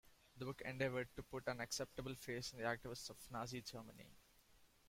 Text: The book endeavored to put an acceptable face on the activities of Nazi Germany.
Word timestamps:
The 0.39 0.45
book 0.45 0.63
endeavored 0.65 1.13
to 1.15 1.21
put 1.21 1.47
an 1.47 1.61
acceptable 1.61 2.15
face 2.15 2.55
on 2.55 2.59
the 2.59 2.65
activities 2.65 3.07
of 3.11 3.17
Nazi 3.29 3.61
Germany. 3.61 4.09